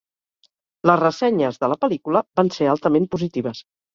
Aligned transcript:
Les 0.89 0.97
ressenyes 1.01 1.59
de 1.65 1.69
la 1.73 1.77
pel·lícula 1.85 2.23
van 2.41 2.51
ser 2.57 2.69
altament 2.73 3.09
positives. 3.17 3.63